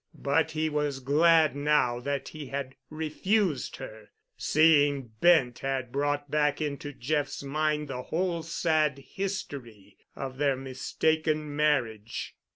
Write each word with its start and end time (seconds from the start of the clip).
But 0.17 0.49
he 0.53 0.67
was 0.67 0.99
glad 0.99 1.55
now 1.55 1.99
that 1.99 2.29
he 2.29 2.47
had 2.47 2.73
refused 2.89 3.75
her. 3.75 4.09
Seeing 4.35 5.11
Bent 5.21 5.59
had 5.59 5.91
brought 5.91 6.31
back 6.31 6.59
into 6.59 6.91
Jeff's 6.91 7.43
mind 7.43 7.87
the 7.87 8.01
whole 8.01 8.41
sad 8.41 8.97
history 8.97 9.97
of 10.15 10.39
their 10.39 10.55
mistaken 10.55 11.55
marriage. 11.55 12.33